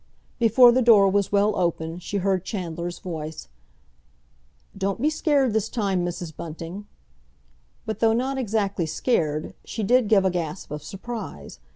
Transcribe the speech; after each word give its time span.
Before 0.39 0.71
the 0.71 0.81
door 0.81 1.07
was 1.09 1.31
well 1.31 1.55
open, 1.55 1.99
she 1.99 2.17
heard 2.17 2.43
Chandler's 2.43 2.97
voice. 2.97 3.49
"Don't 4.75 4.99
be 4.99 5.11
scared 5.11 5.53
this 5.53 5.69
time, 5.69 6.03
Mrs. 6.03 6.35
Bunting!" 6.35 6.87
But 7.85 7.99
though 7.99 8.13
not 8.13 8.39
exactly 8.39 8.87
scared, 8.87 9.53
she 9.63 9.83
did 9.83 10.07
give 10.09 10.25
a 10.25 10.31
gasp 10.31 10.71
of 10.71 10.81
surprise. 10.83 11.59